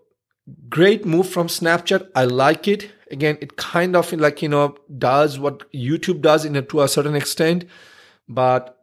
great 0.70 1.06
move 1.06 1.30
from 1.30 1.48
Snapchat. 1.48 2.10
I 2.16 2.26
like 2.26 2.68
it. 2.68 2.92
Again, 3.12 3.38
it 3.42 3.58
kind 3.58 3.96
of 3.96 4.12
like, 4.14 4.42
you 4.42 4.50
know, 4.50 4.76
does 4.98 5.38
what 5.38 5.72
YouTube 5.72 6.22
does 6.22 6.46
in 6.46 6.56
a, 6.56 6.62
to 6.62 6.82
a 6.82 6.88
certain 6.88 7.16
extent, 7.16 7.66
but 8.28 8.78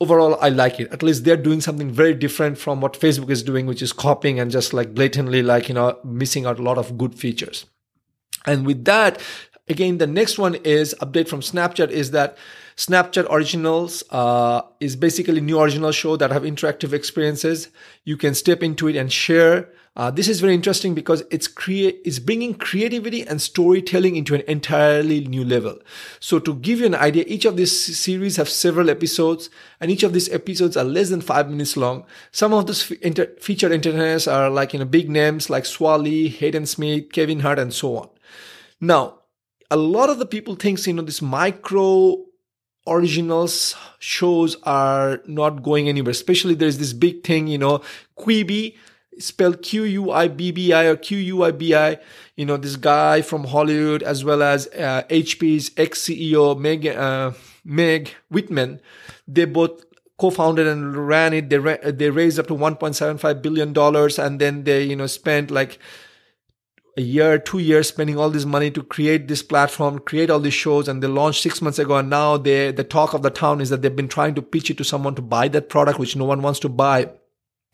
overall 0.00 0.38
I 0.40 0.48
like 0.48 0.80
it. 0.80 0.90
At 0.90 1.02
least 1.02 1.24
they're 1.24 1.36
doing 1.36 1.60
something 1.60 1.90
very 1.90 2.14
different 2.14 2.58
from 2.58 2.80
what 2.80 2.98
Facebook 2.98 3.30
is 3.30 3.42
doing, 3.42 3.66
which 3.66 3.82
is 3.82 3.92
copying 3.92 4.40
and 4.40 4.50
just 4.50 4.72
like 4.72 4.94
blatantly 4.94 5.42
like, 5.42 5.68
you 5.68 5.74
know, 5.74 5.98
missing 6.02 6.46
out 6.46 6.58
a 6.58 6.62
lot 6.62 6.78
of 6.78 6.96
good 6.96 7.14
features. 7.14 7.66
And 8.46 8.66
with 8.66 8.84
that, 8.86 9.20
again, 9.68 9.98
the 9.98 10.06
next 10.06 10.38
one 10.38 10.56
is 10.56 10.94
update 11.00 11.28
from 11.28 11.40
Snapchat 11.40 11.90
is 11.90 12.10
that 12.10 12.36
Snapchat 12.76 13.26
Originals 13.30 14.02
uh, 14.10 14.62
is 14.80 14.96
basically 14.96 15.40
new 15.40 15.60
original 15.60 15.92
show 15.92 16.16
that 16.16 16.32
have 16.32 16.42
interactive 16.42 16.92
experiences. 16.92 17.68
You 18.04 18.16
can 18.16 18.34
step 18.34 18.62
into 18.62 18.88
it 18.88 18.96
and 18.96 19.12
share. 19.12 19.70
Uh, 19.96 20.10
this 20.10 20.26
is 20.26 20.40
very 20.40 20.54
interesting 20.54 20.92
because 20.92 21.22
it's 21.30 21.46
create 21.46 22.00
it's 22.04 22.18
bringing 22.18 22.52
creativity 22.52 23.22
and 23.22 23.40
storytelling 23.40 24.16
into 24.16 24.34
an 24.34 24.42
entirely 24.48 25.20
new 25.20 25.44
level. 25.44 25.78
So 26.18 26.40
to 26.40 26.54
give 26.56 26.80
you 26.80 26.86
an 26.86 26.96
idea, 26.96 27.24
each 27.28 27.44
of 27.44 27.56
these 27.56 27.96
series 27.96 28.36
have 28.36 28.48
several 28.48 28.90
episodes, 28.90 29.50
and 29.80 29.92
each 29.92 30.02
of 30.02 30.12
these 30.12 30.28
episodes 30.30 30.76
are 30.76 30.82
less 30.82 31.10
than 31.10 31.20
five 31.20 31.48
minutes 31.48 31.76
long. 31.76 32.04
Some 32.32 32.52
of 32.52 32.66
those 32.66 32.90
inter- 32.90 33.32
featured 33.38 33.70
entertainers 33.70 34.26
are 34.26 34.50
like 34.50 34.72
you 34.72 34.80
know 34.80 34.84
big 34.84 35.08
names 35.08 35.48
like 35.48 35.64
Swally, 35.64 36.28
Hayden 36.28 36.66
Smith, 36.66 37.12
Kevin 37.12 37.40
Hart, 37.40 37.60
and 37.60 37.72
so 37.72 37.98
on. 37.98 38.08
Now, 38.80 39.20
a 39.70 39.76
lot 39.76 40.10
of 40.10 40.18
the 40.18 40.26
people 40.26 40.56
think 40.56 40.84
you 40.88 40.92
know 40.92 41.02
this 41.02 41.22
micro 41.22 42.16
originals 42.86 43.74
shows 43.98 44.56
are 44.64 45.20
not 45.26 45.62
going 45.62 45.88
anywhere. 45.88 46.10
Especially 46.10 46.54
there's 46.54 46.78
this 46.78 46.92
big 46.92 47.22
thing, 47.22 47.46
you 47.46 47.58
know, 47.58 47.80
Quibi 48.18 48.76
spelled 49.18 49.62
Q-U-I-B-B-I 49.62 50.84
or 50.84 50.96
Q-U-I-B-I. 50.96 51.98
You 52.36 52.46
know, 52.46 52.56
this 52.56 52.76
guy 52.76 53.22
from 53.22 53.44
Hollywood 53.44 54.02
as 54.02 54.24
well 54.24 54.42
as 54.42 54.66
uh, 54.68 55.02
HP's 55.08 55.70
ex-CEO 55.76 56.58
Meg, 56.58 56.86
uh, 56.86 57.32
Meg 57.64 58.10
Whitman. 58.30 58.80
They 59.26 59.44
both 59.44 59.84
co-founded 60.18 60.66
and 60.66 60.96
ran 61.08 61.32
it. 61.32 61.48
They, 61.48 61.58
ra- 61.58 61.76
they 61.84 62.10
raised 62.10 62.38
up 62.38 62.48
to 62.48 62.54
1.75 62.54 63.42
billion 63.42 63.72
dollars 63.72 64.18
and 64.18 64.40
then 64.40 64.64
they, 64.64 64.82
you 64.82 64.96
know, 64.96 65.06
spent 65.06 65.50
like 65.50 65.78
a 66.96 67.02
year, 67.02 67.38
two 67.38 67.58
years 67.58 67.88
spending 67.88 68.18
all 68.18 68.30
this 68.30 68.44
money 68.44 68.70
to 68.70 68.82
create 68.82 69.26
this 69.26 69.42
platform, 69.42 69.98
create 69.98 70.30
all 70.30 70.40
these 70.40 70.54
shows, 70.54 70.86
and 70.88 71.02
they 71.02 71.08
launched 71.08 71.42
six 71.42 71.60
months 71.60 71.78
ago. 71.78 71.96
And 71.96 72.08
now 72.08 72.36
they, 72.36 72.70
the 72.70 72.84
talk 72.84 73.14
of 73.14 73.22
the 73.22 73.30
town 73.30 73.60
is 73.60 73.70
that 73.70 73.82
they've 73.82 73.94
been 73.94 74.08
trying 74.08 74.34
to 74.36 74.42
pitch 74.42 74.70
it 74.70 74.78
to 74.78 74.84
someone 74.84 75.14
to 75.16 75.22
buy 75.22 75.48
that 75.48 75.68
product, 75.68 75.98
which 75.98 76.16
no 76.16 76.24
one 76.24 76.42
wants 76.42 76.60
to 76.60 76.68
buy. 76.68 77.10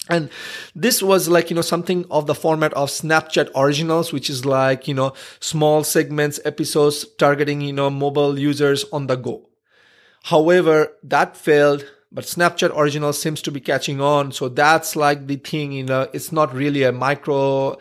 And 0.08 0.30
this 0.74 1.02
was 1.02 1.28
like, 1.28 1.50
you 1.50 1.56
know, 1.56 1.62
something 1.62 2.06
of 2.10 2.26
the 2.26 2.34
format 2.34 2.72
of 2.72 2.88
Snapchat 2.88 3.50
originals, 3.54 4.12
which 4.12 4.30
is 4.30 4.46
like, 4.46 4.88
you 4.88 4.94
know, 4.94 5.12
small 5.40 5.84
segments, 5.84 6.40
episodes 6.44 7.06
targeting, 7.18 7.60
you 7.60 7.72
know, 7.74 7.90
mobile 7.90 8.38
users 8.38 8.84
on 8.92 9.06
the 9.06 9.16
go. 9.16 9.48
However, 10.24 10.92
that 11.02 11.36
failed, 11.36 11.84
but 12.10 12.24
Snapchat 12.24 12.76
original 12.76 13.12
seems 13.12 13.42
to 13.42 13.52
be 13.52 13.60
catching 13.60 14.00
on. 14.00 14.32
So 14.32 14.48
that's 14.48 14.96
like 14.96 15.26
the 15.26 15.36
thing, 15.36 15.72
you 15.72 15.84
know, 15.84 16.08
it's 16.12 16.32
not 16.32 16.54
really 16.54 16.82
a 16.82 16.92
micro 16.92 17.78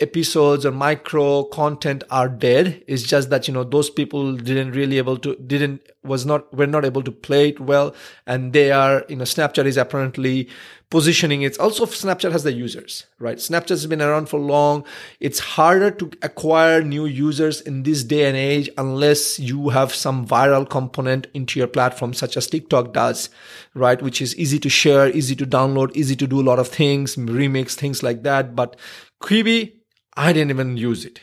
episodes 0.00 0.64
or 0.66 0.72
micro 0.72 1.44
content 1.44 2.04
are 2.10 2.28
dead. 2.28 2.82
It's 2.86 3.02
just 3.02 3.30
that 3.30 3.46
you 3.48 3.54
know 3.54 3.64
those 3.64 3.90
people 3.90 4.36
didn't 4.36 4.72
really 4.72 4.98
able 4.98 5.18
to 5.18 5.36
didn't 5.36 5.82
was 6.02 6.24
not 6.24 6.52
were 6.54 6.66
not 6.66 6.84
able 6.84 7.02
to 7.02 7.12
play 7.12 7.50
it 7.50 7.60
well 7.60 7.94
and 8.26 8.52
they 8.54 8.70
are 8.70 9.04
you 9.08 9.16
know 9.16 9.24
snapchat 9.24 9.66
is 9.66 9.76
apparently 9.76 10.48
positioning 10.88 11.42
it's 11.42 11.58
also 11.58 11.84
snapchat 11.84 12.32
has 12.32 12.42
the 12.42 12.52
users 12.52 13.04
right? 13.18 13.36
Snapchat 13.36 13.68
has 13.68 13.86
been 13.86 14.00
around 14.00 14.30
for 14.30 14.40
long. 14.40 14.84
It's 15.20 15.38
harder 15.38 15.90
to 15.90 16.10
acquire 16.22 16.82
new 16.82 17.04
users 17.04 17.60
in 17.60 17.82
this 17.82 18.02
day 18.02 18.26
and 18.26 18.36
age 18.36 18.70
unless 18.78 19.38
you 19.38 19.68
have 19.68 19.94
some 19.94 20.26
viral 20.26 20.68
component 20.68 21.26
into 21.34 21.58
your 21.58 21.68
platform 21.68 22.14
such 22.14 22.36
as 22.36 22.46
tiktok 22.46 22.92
does 22.94 23.28
right? 23.74 24.00
Which 24.00 24.22
is 24.22 24.34
easy 24.36 24.58
to 24.58 24.70
share 24.70 25.10
easy 25.10 25.36
to 25.36 25.46
download 25.46 25.94
easy 25.94 26.16
to 26.16 26.26
do 26.26 26.40
a 26.40 26.48
lot 26.50 26.58
of 26.58 26.68
things 26.68 27.16
remix 27.16 27.74
things 27.74 28.02
like 28.02 28.22
that. 28.22 28.56
But 28.56 28.76
quibi 29.22 29.79
I 30.20 30.34
didn't 30.34 30.50
even 30.50 30.76
use 30.76 31.06
it, 31.06 31.20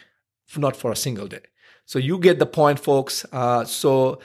not 0.58 0.75
for 0.75 0.92
a 0.92 0.96
single 0.96 1.27
day. 1.27 1.46
So 1.86 2.00
you 2.00 2.18
get 2.18 2.39
the 2.39 2.48
point, 2.48 2.80
folks. 2.80 3.25
Uh, 3.32 3.63
so 3.63 4.20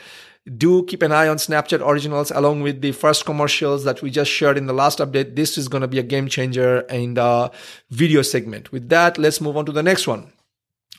do 0.56 0.84
keep 0.84 1.02
an 1.02 1.12
eye 1.12 1.28
on 1.28 1.36
Snapchat 1.36 1.86
Originals 1.86 2.30
along 2.30 2.62
with 2.62 2.80
the 2.80 2.92
first 2.92 3.26
commercials 3.26 3.84
that 3.84 4.00
we 4.00 4.10
just 4.10 4.30
shared 4.30 4.56
in 4.56 4.66
the 4.66 4.72
last 4.72 4.98
update. 4.98 5.36
This 5.36 5.58
is 5.58 5.68
going 5.68 5.82
to 5.82 5.88
be 5.88 5.98
a 5.98 6.02
game 6.02 6.26
changer 6.26 6.80
in 6.88 7.14
the 7.14 7.52
video 7.90 8.22
segment. 8.22 8.72
With 8.72 8.88
that, 8.88 9.18
let's 9.18 9.42
move 9.42 9.58
on 9.58 9.66
to 9.66 9.72
the 9.72 9.82
next 9.82 10.06
one. 10.06 10.32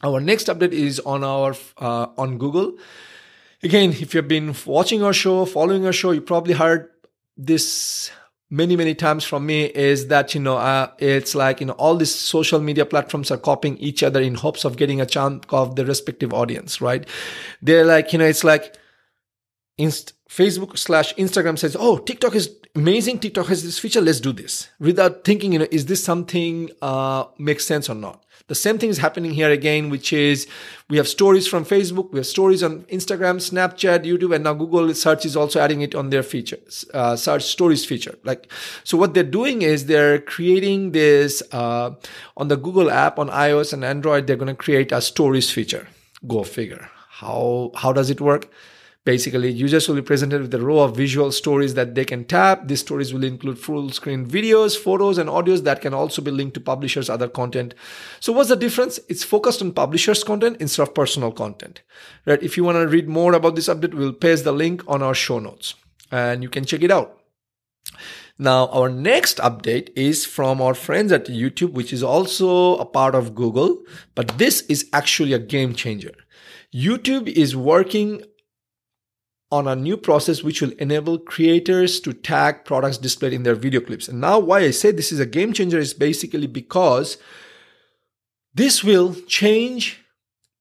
Our 0.04 0.20
next 0.22 0.48
update 0.48 0.74
is 0.74 1.00
on 1.00 1.24
our 1.24 1.56
uh, 1.78 2.08
on 2.16 2.38
Google. 2.38 2.78
Again, 3.64 3.90
if 3.90 4.14
you've 4.14 4.28
been 4.28 4.54
watching 4.68 5.02
our 5.02 5.14
show, 5.14 5.46
following 5.46 5.86
our 5.88 5.94
show, 5.94 6.12
you 6.12 6.22
probably 6.22 6.54
heard 6.54 6.92
this 7.36 8.12
many 8.54 8.76
many 8.76 8.94
times 8.94 9.24
from 9.24 9.46
me 9.48 9.66
is 9.66 10.08
that 10.08 10.36
you 10.36 10.40
know 10.40 10.58
uh, 10.58 10.88
it's 11.00 11.34
like 11.34 11.60
you 11.60 11.66
know 11.66 11.74
all 11.74 11.96
these 11.96 12.14
social 12.14 12.60
media 12.60 12.86
platforms 12.86 13.32
are 13.32 13.38
copying 13.38 13.78
each 13.78 14.04
other 14.04 14.22
in 14.22 14.36
hopes 14.36 14.64
of 14.64 14.78
getting 14.78 15.02
a 15.02 15.06
chunk 15.06 15.52
of 15.52 15.76
the 15.76 15.86
respective 15.86 16.34
audience 16.34 16.80
right? 16.80 17.08
They're 17.62 17.86
like 17.86 18.14
you 18.14 18.20
know 18.20 18.26
it's 18.26 18.44
like 18.44 18.78
inst- 19.78 20.14
facebook 20.30 20.78
slash 20.78 21.14
instagram 21.16 21.58
says 21.58 21.76
oh 21.80 21.98
tiktok 21.98 22.36
is 22.36 22.50
amazing. 22.76 23.20
Tiktok 23.20 23.48
has 23.48 23.64
this 23.64 23.78
feature. 23.80 24.02
Let's 24.02 24.20
do 24.20 24.34
this. 24.34 24.70
Without 24.80 25.24
thinking 25.24 25.54
you 25.54 25.60
know 25.60 25.68
is 25.72 25.86
this 25.86 26.04
something 26.04 26.72
uh 26.82 27.26
makes 27.38 27.66
sense 27.66 27.90
or 27.90 27.96
not 27.96 28.24
the 28.48 28.56
same 28.56 28.78
thing 28.78 28.90
is 28.90 28.98
happening 28.98 29.32
here 29.32 29.50
again, 29.50 29.90
which 29.90 30.12
is 30.12 30.48
we 30.90 30.98
have 30.98 31.08
stories 31.08 31.48
from 31.48 31.64
Facebook, 31.64 32.12
we 32.12 32.20
have 32.20 32.28
stories 32.28 32.62
on 32.62 32.84
Instagram, 32.84 33.38
Snapchat, 33.38 34.04
YouTube, 34.04 34.36
and 34.36 34.44
now 34.44 34.54
Google 34.54 34.94
search 34.94 35.26
is 35.26 35.38
also 35.38 35.62
adding 35.62 35.82
it 35.82 35.96
on 35.96 36.10
their 36.10 36.24
features, 36.24 36.84
uh, 36.94 37.16
search 37.16 37.44
stories 37.44 37.86
feature. 37.86 38.18
Like, 38.24 38.52
so 38.84 38.98
what 38.98 39.14
they're 39.14 39.24
doing 39.24 39.62
is 39.62 39.86
they're 39.86 40.20
creating 40.20 40.92
this, 40.92 41.42
uh, 41.54 41.92
on 42.36 42.50
the 42.50 42.58
Google 42.58 42.92
app 42.92 43.18
on 43.18 43.30
iOS 43.30 43.72
and 43.72 43.86
Android, 43.86 44.28
they're 44.28 44.36
going 44.36 44.48
to 44.48 44.56
create 44.56 44.92
a 44.92 45.00
stories 45.02 45.50
feature. 45.50 45.88
Go 46.28 46.44
figure. 46.44 46.90
How, 47.10 47.72
how 47.76 47.94
does 47.94 48.10
it 48.10 48.20
work? 48.20 48.50
Basically, 49.06 49.52
users 49.52 49.90
will 49.90 49.96
be 49.96 50.02
presented 50.02 50.42
with 50.42 50.54
a 50.54 50.62
row 50.62 50.80
of 50.80 50.96
visual 50.96 51.30
stories 51.34 51.74
that 51.74 51.94
they 51.94 52.06
can 52.06 52.24
tap. 52.24 52.68
These 52.68 52.80
stories 52.80 53.14
will 53.14 53.26
include 53.26 53.60
full 53.60 53.90
screen 53.90 54.26
videos, 54.26 54.78
photos, 54.78 55.18
and 55.18 55.30
audios 55.30 55.66
that 55.66 55.82
can 55.82 55.94
also 55.94 56.22
be 56.22 56.32
linked 56.32 56.54
to 56.54 56.62
publishers' 56.62 57.10
other 57.10 57.28
content. 57.28 57.74
So 58.22 58.32
what's 58.32 58.48
the 58.48 58.56
difference? 58.56 59.02
It's 59.10 59.24
focused 59.24 59.62
on 59.62 59.74
publishers' 59.74 60.24
content 60.24 60.58
instead 60.62 60.84
of 60.84 60.94
personal 60.94 61.34
content. 61.34 61.82
Right? 62.26 62.42
If 62.42 62.56
you 62.56 62.64
want 62.64 62.78
to 62.78 62.88
read 62.88 63.10
more 63.10 63.34
about 63.34 63.56
this 63.56 63.68
update, 63.68 63.94
we'll 63.94 64.14
paste 64.14 64.46
the 64.46 64.54
link 64.54 64.82
on 64.88 65.04
our 65.04 65.14
show 65.14 65.40
notes 65.40 65.76
and 66.10 66.42
you 66.42 66.50
can 66.50 66.64
check 66.64 66.82
it 66.82 66.92
out. 66.92 67.20
Now, 68.40 68.68
our 68.70 68.90
next 68.90 69.38
update 69.38 69.90
is 69.96 70.26
from 70.26 70.62
our 70.62 70.74
friends 70.74 71.12
at 71.12 71.26
YouTube, 71.26 71.74
which 71.74 71.92
is 71.92 72.04
also 72.04 72.78
a 72.78 72.86
part 72.86 73.16
of 73.16 73.36
Google, 73.36 73.84
but 74.16 74.38
this 74.38 74.62
is 74.62 74.90
actually 74.94 75.34
a 75.34 75.40
game 75.40 75.74
changer. 75.76 76.14
YouTube 76.74 77.28
is 77.28 77.56
working 77.56 78.24
on 79.54 79.68
a 79.68 79.76
new 79.76 79.96
process 79.96 80.42
which 80.42 80.64
will 80.64 80.72
enable 80.80 81.20
creators 81.20 82.00
to 82.00 82.12
tag 82.12 82.66
products 82.66 82.98
displayed 82.98 83.34
in 83.34 83.44
their 83.44 83.54
video 83.54 83.80
clips. 83.80 84.08
And 84.08 84.20
now, 84.20 84.40
why 84.40 84.62
I 84.62 84.72
say 84.72 84.90
this 84.92 85.12
is 85.12 85.20
a 85.20 85.28
game 85.28 85.54
changer 85.54 85.78
is 85.78 85.94
basically 85.94 86.48
because 86.48 87.18
this 88.56 88.84
will 88.84 89.14
change 89.28 90.04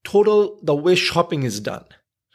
total 0.05 0.59
the 0.63 0.75
way 0.75 0.95
shopping 0.95 1.43
is 1.43 1.59
done, 1.59 1.87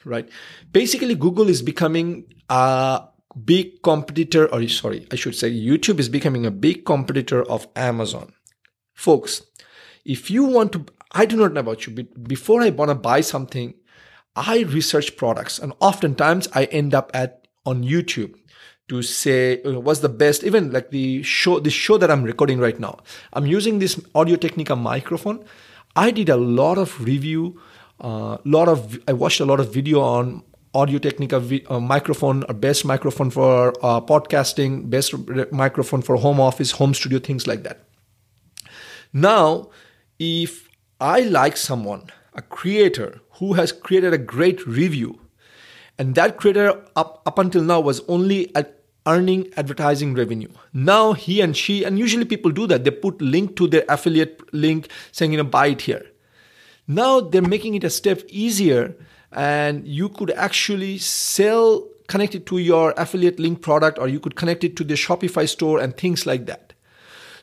right? 0.04 0.28
Basically, 0.72 1.14
Google 1.14 1.48
is 1.48 1.62
becoming 1.62 2.26
a 2.50 3.04
big 3.46 3.84
competitor, 3.84 4.52
or 4.52 4.68
sorry, 4.68 5.06
I 5.12 5.16
should 5.16 5.36
say 5.36 5.52
YouTube 5.52 6.00
is 6.00 6.10
becoming 6.10 6.48
a 6.48 6.52
big 6.52 6.86
competitor 6.86 7.44
of 7.44 7.68
Amazon. 7.76 8.34
Folks, 8.96 9.44
if 10.06 10.32
you 10.32 10.44
want 10.44 10.72
to, 10.72 10.86
I 11.12 11.28
do 11.28 11.38
not 11.38 11.54
know 11.54 11.60
about 11.60 11.86
you, 11.86 11.94
but 11.94 12.28
before 12.28 12.64
I 12.64 12.72
want 12.72 12.90
to 12.90 12.96
buy 12.96 13.22
something, 13.22 13.76
I 14.38 14.60
research 14.60 15.18
products 15.18 15.58
and 15.58 15.74
oftentimes 15.80 16.48
I 16.54 16.66
end 16.66 16.94
up 16.94 17.10
at 17.14 17.48
on 17.66 17.84
YouTube 17.84 18.36
to 18.88 19.02
say 19.02 19.62
what's 19.64 20.00
the 20.00 20.10
best 20.10 20.44
even 20.44 20.72
like 20.72 20.92
the 20.92 21.24
show 21.24 21.60
the 21.60 21.72
show 21.72 21.98
that 21.98 22.12
I'm 22.12 22.24
recording 22.24 22.60
right 22.60 22.80
now. 22.80 23.00
I'm 23.34 23.48
using 23.48 23.80
this 23.80 24.00
Audio 24.14 24.36
Technica 24.36 24.76
microphone. 24.76 25.44
I 25.96 26.12
did 26.12 26.30
a 26.30 26.38
lot 26.38 26.78
of 26.78 27.04
review, 27.04 27.60
a 28.00 28.06
uh, 28.06 28.38
lot 28.46 28.70
of 28.70 29.00
I 29.08 29.14
watched 29.14 29.40
a 29.40 29.46
lot 29.46 29.60
of 29.60 29.74
video 29.74 30.02
on 30.02 30.44
Audio 30.76 31.00
Technica 31.00 31.40
vi- 31.40 31.66
uh, 31.68 31.80
microphone, 31.80 32.44
or 32.44 32.54
best 32.54 32.86
microphone 32.86 33.32
for 33.32 33.74
uh, 33.84 34.00
podcasting, 34.00 34.90
best 34.92 35.16
microphone 35.52 36.04
for 36.04 36.16
home 36.18 36.40
office, 36.40 36.72
home 36.72 36.94
studio, 36.94 37.18
things 37.18 37.48
like 37.48 37.64
that. 37.64 37.80
Now, 39.12 39.72
if 40.20 40.70
I 41.02 41.22
like 41.22 41.58
someone, 41.58 42.12
a 42.38 42.42
creator 42.42 43.20
who 43.34 43.54
has 43.54 43.72
created 43.72 44.14
a 44.14 44.18
great 44.18 44.66
review. 44.66 45.20
And 45.98 46.16
that 46.16 46.38
creator 46.38 46.84
up, 46.96 47.22
up 47.26 47.40
until 47.40 47.64
now 47.64 47.80
was 47.80 48.02
only 48.08 48.56
at 48.56 48.80
earning 49.08 49.52
advertising 49.58 50.14
revenue. 50.14 50.50
Now 50.74 51.14
he 51.14 51.42
and 51.42 51.58
she, 51.58 51.84
and 51.84 51.98
usually 51.98 52.26
people 52.26 52.52
do 52.52 52.68
that, 52.68 52.84
they 52.84 52.92
put 52.92 53.22
link 53.22 53.56
to 53.56 53.68
their 53.68 53.84
affiliate 53.90 54.54
link 54.54 54.90
saying, 55.12 55.32
you 55.32 55.38
know, 55.38 55.44
buy 55.44 55.68
it 55.68 55.82
here. 55.82 56.06
Now 56.88 57.20
they're 57.20 57.42
making 57.42 57.76
it 57.76 57.84
a 57.84 57.90
step 57.90 58.22
easier 58.28 58.96
and 59.32 59.88
you 59.88 60.10
could 60.10 60.32
actually 60.32 60.98
sell 61.00 61.88
connect 62.08 62.36
it 62.36 62.46
to 62.46 62.58
your 62.58 62.94
affiliate 62.96 63.40
link 63.40 63.62
product 63.62 64.00
or 64.00 64.08
you 64.08 64.20
could 64.20 64.36
connect 64.36 64.64
it 64.64 64.78
to 64.78 64.84
the 64.84 64.94
Shopify 64.94 65.48
store 65.48 65.80
and 65.80 65.98
things 65.98 66.26
like 66.26 66.46
that. 66.46 66.67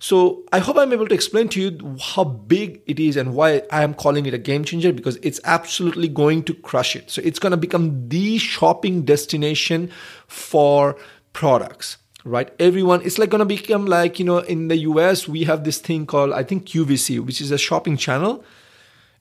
So 0.05 0.43
I 0.53 0.59
hope 0.59 0.77
I'm 0.77 0.93
able 0.93 1.09
to 1.09 1.15
explain 1.15 1.49
to 1.49 1.61
you 1.63 1.97
how 1.99 2.25
big 2.25 2.83
it 2.85 3.01
is 3.01 3.17
and 3.17 3.33
why 3.33 3.63
I 3.73 3.83
am 3.83 3.95
calling 3.95 4.27
it 4.27 4.35
a 4.35 4.39
game 4.39 4.63
changer 4.63 4.93
because 4.93 5.17
it's 5.23 5.41
absolutely 5.45 6.09
going 6.09 6.43
to 6.43 6.53
crush 6.53 6.95
it. 6.95 7.11
So 7.11 7.23
it's 7.25 7.39
going 7.39 7.53
to 7.53 7.57
become 7.57 8.11
the 8.11 8.37
shopping 8.37 9.07
destination 9.07 9.91
for 10.27 10.99
products 11.33 11.97
right? 12.25 12.53
Everyone 12.59 13.01
it's 13.01 13.17
like 13.17 13.31
going 13.31 13.39
to 13.39 13.47
become 13.47 13.87
like 13.87 14.19
you 14.19 14.27
know 14.27 14.41
in 14.41 14.69
the 14.69 14.77
us 14.77 15.27
we 15.27 15.45
have 15.45 15.65
this 15.65 15.79
thing 15.79 16.07
called 16.07 16.33
i 16.33 16.43
think 16.43 16.65
qvc 16.65 17.21
which 17.25 17.41
is 17.41 17.51
a 17.51 17.59
shopping 17.59 17.97
channel. 17.97 18.45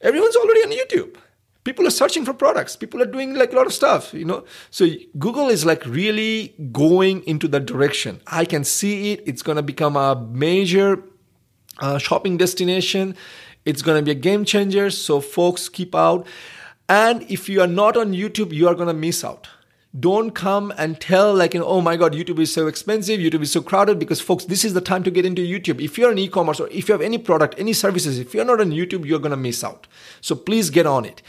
Everyone's 0.01 0.35
already 0.35 0.63
on 0.63 0.71
youtube 0.71 1.15
people 1.63 1.87
are 1.87 1.91
searching 1.91 2.25
for 2.25 2.33
products. 2.33 2.75
People 2.75 3.01
are 3.01 3.05
doing 3.05 3.33
like 3.35 3.53
a 3.53 3.55
lot 3.55 3.65
of 3.65 3.73
stuff 3.73 4.13
you 4.13 4.25
know? 4.25 4.43
So 4.69 4.87
google 5.17 5.49
is 5.49 5.65
like 5.65 5.85
really 5.85 6.53
going 6.71 7.23
into 7.23 7.47
that 7.49 7.65
direction. 7.65 8.21
I 8.27 8.45
can 8.45 8.63
see 8.63 9.13
it. 9.13 9.23
It's 9.25 9.41
going 9.41 9.57
to 9.57 9.63
become 9.63 9.95
a 9.95 10.15
major 10.15 11.03
uh, 11.79 11.97
shopping 11.97 12.37
destination. 12.37 13.15
It's 13.65 13.81
going 13.81 13.97
to 13.97 14.03
be 14.03 14.11
a 14.11 14.15
game 14.15 14.45
changer 14.45 14.89
so 14.89 15.19
folks 15.19 15.69
keep 15.69 15.95
out. 15.95 16.27
And 16.89 17.23
if 17.31 17.47
you 17.47 17.61
are 17.61 17.67
not 17.67 17.95
on 17.97 18.13
youtube 18.13 18.51
you 18.51 18.67
are 18.67 18.75
going 18.75 18.87
to 18.87 18.93
miss 18.93 19.23
out. 19.23 19.47
Don't 19.97 20.31
come 20.31 20.73
and 20.75 20.99
tell 20.99 21.35
like 21.35 21.53
you 21.53 21.59
know, 21.59 21.67
oh 21.67 21.79
my 21.79 21.95
god 21.95 22.13
youtube 22.13 22.39
is 22.39 22.51
so 22.51 22.65
expensive 22.65 23.19
youtube 23.19 23.43
is 23.43 23.51
so 23.51 23.61
crowded 23.61 23.99
because 23.99 24.19
folks 24.19 24.45
this 24.45 24.65
is 24.65 24.73
the 24.73 24.81
time 24.81 25.03
to 25.03 25.11
get 25.11 25.23
into 25.23 25.43
youtube. 25.43 25.79
If 25.79 25.97
you're 25.97 26.11
an 26.11 26.17
e-commerce 26.17 26.59
or 26.59 26.67
if 26.69 26.89
you 26.89 26.93
have 26.93 27.01
any 27.01 27.19
product 27.19 27.55
any 27.57 27.73
services 27.73 28.19
if 28.19 28.33
you're 28.33 28.43
not 28.43 28.59
on 28.59 28.71
youtube 28.71 29.05
you're 29.05 29.19
going 29.19 29.31
to 29.31 29.37
miss 29.37 29.63
out. 29.63 29.87
So 30.19 30.35
please 30.35 30.69
get 30.71 30.85
on 30.85 31.05
it 31.05 31.21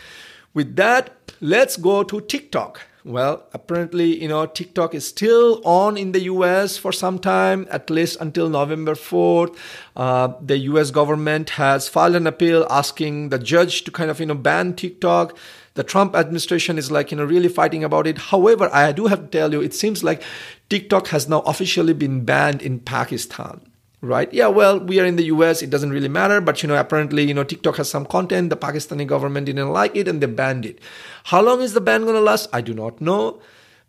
with 0.55 0.77
that, 0.77 1.33
let's 1.41 1.77
go 1.77 2.03
to 2.05 2.21
TikTok. 2.21 2.81
Well, 3.05 3.47
apparently, 3.53 4.23
you 4.23 4.29
know, 4.29 4.47
TikTok 4.47 4.95
is 4.95 5.07
still 5.07 5.61
on 5.63 5.99
in 5.99 6.13
the 6.13 6.23
US 6.23 6.79
for 6.79 6.91
some 6.91 7.19
time, 7.19 7.67
at 7.71 7.91
least 7.91 8.19
until 8.19 8.49
November 8.49 8.95
4th. 8.95 9.55
Uh, 9.95 10.33
the 10.41 10.57
US 10.71 10.91
government 10.91 11.51
has 11.51 11.87
filed 11.87 12.15
an 12.15 12.27
appeal 12.27 12.67
asking 12.71 13.29
the 13.29 13.39
judge 13.39 13.85
to 13.85 13.91
kind 13.91 14.11
of, 14.11 14.21
you 14.21 14.27
know, 14.27 14.35
ban 14.35 14.75
TikTok. 14.75 15.37
The 15.75 15.85
Trump 15.85 16.17
administration 16.17 16.79
is 16.79 16.91
like, 16.91 17.11
you 17.11 17.19
know, 17.19 17.25
really 17.25 17.49
fighting 17.49 17.85
about 17.85 18.07
it. 18.07 18.17
However, 18.17 18.71
I 18.73 18.93
do 18.93 19.07
have 19.09 19.21
to 19.21 19.27
tell 19.27 19.53
you, 19.53 19.61
it 19.61 19.75
seems 19.75 20.03
like 20.03 20.23
TikTok 20.71 21.09
has 21.09 21.29
now 21.29 21.41
officially 21.41 21.93
been 21.93 22.25
banned 22.25 22.63
in 22.63 22.81
Pakistan 22.81 23.61
right 24.05 24.33
yeah 24.33 24.47
well 24.47 24.79
we 24.79 25.01
are 25.01 25.05
in 25.05 25.17
the 25.17 25.25
us 25.25 25.63
it 25.63 25.71
doesn't 25.71 25.91
really 25.91 26.09
matter 26.09 26.41
but 26.41 26.63
you 26.63 26.69
know 26.69 26.77
apparently 26.77 27.25
you 27.25 27.35
know 27.35 27.45
tiktok 27.45 27.77
has 27.77 27.89
some 27.89 28.05
content 28.05 28.51
the 28.51 28.57
pakistani 28.57 29.07
government 29.07 29.47
didn't 29.47 29.71
like 29.71 29.95
it 29.97 30.07
and 30.07 30.21
they 30.21 30.27
banned 30.27 30.65
it 30.67 30.79
how 31.25 31.41
long 31.41 31.61
is 31.61 31.73
the 31.73 31.81
ban 31.81 32.03
going 32.03 32.15
to 32.15 32.21
last 32.21 32.49
i 32.53 32.61
do 32.61 32.75
not 32.75 33.01
know 33.01 33.41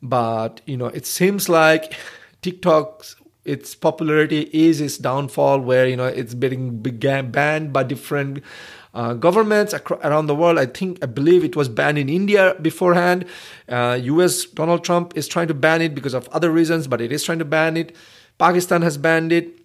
but 0.02 0.62
you 0.66 0.78
know 0.78 0.88
it 0.88 1.06
seems 1.06 1.50
like 1.50 1.94
tiktok's 2.42 3.16
its 3.44 3.76
popularity 3.76 4.50
is 4.52 4.82
its 4.82 4.98
downfall 4.98 5.60
where 5.60 5.88
you 5.88 5.96
know 5.96 6.08
it's 6.08 6.34
being 6.34 6.80
began, 6.80 7.30
banned 7.30 7.72
by 7.72 7.84
different 7.84 8.44
uh, 8.96 9.14
governments 9.14 9.74
around 10.04 10.26
the 10.26 10.34
world. 10.34 10.58
I 10.58 10.66
think, 10.66 11.00
I 11.04 11.06
believe 11.06 11.44
it 11.44 11.56
was 11.56 11.70
banned 11.70 11.98
in 11.98 12.10
India 12.10 12.56
beforehand. 12.62 13.26
Uh, 13.70 14.00
US 14.02 14.46
Donald 14.46 14.84
Trump 14.84 15.16
is 15.16 15.28
trying 15.28 15.48
to 15.50 15.54
ban 15.54 15.82
it 15.82 15.94
because 15.94 16.14
of 16.14 16.28
other 16.30 16.50
reasons, 16.50 16.88
but 16.88 17.02
it 17.02 17.12
is 17.12 17.24
trying 17.24 17.40
to 17.40 17.46
ban 17.46 17.78
it. 17.78 17.96
Pakistan 18.40 18.82
has 18.82 18.98
banned 18.98 19.32
it 19.32 19.65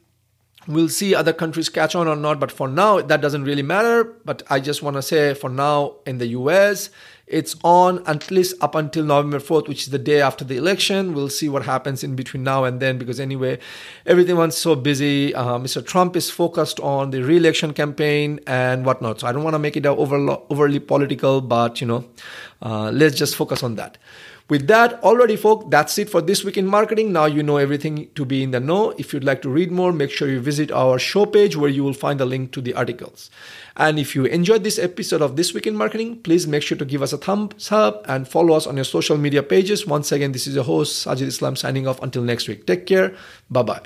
we'll 0.66 0.88
see 0.88 1.14
other 1.14 1.32
countries 1.32 1.68
catch 1.68 1.94
on 1.94 2.06
or 2.06 2.16
not 2.16 2.38
but 2.38 2.52
for 2.52 2.68
now 2.68 3.00
that 3.00 3.20
doesn't 3.20 3.44
really 3.44 3.62
matter. 3.62 4.04
But 4.24 4.42
i 4.50 4.60
just 4.60 4.82
want 4.82 4.96
to 4.96 5.02
say 5.02 5.34
for 5.34 5.50
now 5.50 5.96
in 6.06 6.18
the 6.18 6.26
us 6.28 6.90
it's 7.26 7.54
on 7.62 8.04
at 8.06 8.30
least 8.32 8.56
up 8.60 8.74
until 8.74 9.04
november 9.04 9.38
4th 9.38 9.68
which 9.68 9.82
is 9.82 9.90
the 9.90 9.98
day 9.98 10.20
after 10.20 10.44
the 10.44 10.56
election. 10.56 11.14
We'll 11.14 11.28
see 11.28 11.48
what 11.48 11.64
happens 11.64 12.04
in 12.04 12.16
between 12.16 12.44
now 12.44 12.64
and 12.64 12.80
then 12.80 12.98
because 12.98 13.20
anyway 13.20 13.58
everyone's 14.04 14.56
so 14.56 14.74
busy. 14.74 15.34
Uh, 15.34 15.58
mr 15.58 15.84
trump 15.84 16.16
is 16.16 16.30
focused 16.30 16.78
on 16.80 17.10
the 17.10 17.22
re-election 17.22 17.72
campaign 17.72 18.40
and 18.46 18.84
whatnot. 18.84 19.20
So 19.20 19.26
i 19.26 19.32
don't 19.32 19.44
want 19.44 19.54
to 19.54 19.58
make 19.58 19.76
it 19.76 19.86
overly 19.86 20.78
political 20.80 21.40
but 21.40 21.80
you 21.80 21.86
know 21.86 22.04
uh, 22.62 22.90
let's 22.90 23.16
just 23.16 23.34
focus 23.36 23.62
on 23.62 23.76
that 23.76 23.96
with 24.50 24.66
that, 24.66 25.02
already, 25.04 25.36
folks, 25.36 25.66
that's 25.68 25.96
it 25.96 26.10
for 26.10 26.20
this 26.20 26.42
week 26.42 26.56
in 26.56 26.66
marketing. 26.66 27.12
Now 27.12 27.26
you 27.26 27.42
know 27.42 27.56
everything 27.56 28.10
to 28.16 28.24
be 28.24 28.42
in 28.42 28.50
the 28.50 28.58
know. 28.58 28.90
If 28.98 29.12
you'd 29.12 29.22
like 29.22 29.42
to 29.42 29.48
read 29.48 29.70
more, 29.70 29.92
make 29.92 30.10
sure 30.10 30.28
you 30.28 30.40
visit 30.40 30.72
our 30.72 30.98
show 30.98 31.24
page 31.24 31.56
where 31.56 31.70
you 31.70 31.84
will 31.84 31.94
find 31.94 32.18
the 32.18 32.26
link 32.26 32.50
to 32.52 32.60
the 32.60 32.74
articles. 32.74 33.30
And 33.76 33.98
if 33.98 34.16
you 34.16 34.24
enjoyed 34.24 34.64
this 34.64 34.78
episode 34.78 35.22
of 35.22 35.36
This 35.36 35.54
Week 35.54 35.68
in 35.68 35.76
Marketing, 35.76 36.20
please 36.20 36.48
make 36.48 36.64
sure 36.64 36.76
to 36.76 36.84
give 36.84 37.00
us 37.00 37.12
a 37.12 37.18
thumbs 37.18 37.70
up 37.70 38.04
and 38.08 38.26
follow 38.26 38.56
us 38.56 38.66
on 38.66 38.76
your 38.76 38.84
social 38.84 39.16
media 39.16 39.42
pages. 39.42 39.86
Once 39.86 40.10
again, 40.10 40.32
this 40.32 40.48
is 40.48 40.56
your 40.56 40.64
host, 40.64 41.06
Sajid 41.06 41.28
Islam, 41.28 41.54
signing 41.54 41.86
off 41.86 42.02
until 42.02 42.22
next 42.22 42.48
week. 42.48 42.66
Take 42.66 42.86
care. 42.86 43.14
Bye 43.48 43.62
bye. 43.62 43.82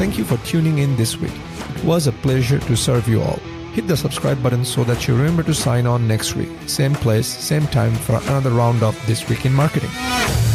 Thank 0.00 0.18
you 0.18 0.24
for 0.24 0.38
tuning 0.38 0.78
in 0.78 0.96
this 0.96 1.16
week. 1.16 1.34
It 1.76 1.84
was 1.84 2.08
a 2.08 2.12
pleasure 2.12 2.58
to 2.58 2.76
serve 2.76 3.06
you 3.06 3.22
all 3.22 3.38
hit 3.80 3.88
the 3.88 3.96
subscribe 3.96 4.42
button 4.42 4.62
so 4.62 4.84
that 4.84 5.08
you 5.08 5.16
remember 5.16 5.42
to 5.42 5.54
sign 5.54 5.86
on 5.86 6.06
next 6.06 6.36
week. 6.36 6.50
Same 6.66 6.92
place, 6.92 7.26
same 7.26 7.66
time 7.68 7.94
for 7.94 8.16
another 8.28 8.50
round 8.50 8.82
of 8.82 8.94
This 9.06 9.26
Week 9.26 9.46
in 9.46 9.54
Marketing. 9.54 10.49